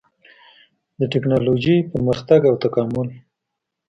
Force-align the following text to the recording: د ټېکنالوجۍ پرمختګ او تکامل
د 0.99 1.01
ټېکنالوجۍ 1.11 1.77
پرمختګ 1.93 2.39
او 2.49 2.55
تکامل 2.63 3.07